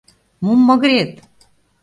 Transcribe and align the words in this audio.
Мом 0.43 0.59
магырет? 0.67 1.11